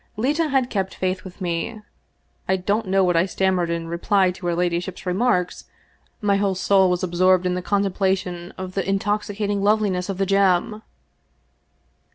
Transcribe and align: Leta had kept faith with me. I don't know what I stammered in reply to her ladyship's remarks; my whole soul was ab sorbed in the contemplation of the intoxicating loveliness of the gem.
Leta 0.17 0.47
had 0.47 0.71
kept 0.71 0.95
faith 0.95 1.23
with 1.23 1.41
me. 1.41 1.79
I 2.49 2.55
don't 2.55 2.87
know 2.87 3.03
what 3.03 3.15
I 3.15 3.27
stammered 3.27 3.69
in 3.69 3.87
reply 3.87 4.31
to 4.31 4.47
her 4.47 4.55
ladyship's 4.55 5.05
remarks; 5.05 5.65
my 6.21 6.37
whole 6.37 6.55
soul 6.55 6.89
was 6.89 7.03
ab 7.03 7.11
sorbed 7.13 7.45
in 7.45 7.53
the 7.53 7.61
contemplation 7.61 8.51
of 8.57 8.73
the 8.73 8.89
intoxicating 8.89 9.61
loveliness 9.61 10.09
of 10.09 10.17
the 10.17 10.25
gem. 10.25 10.81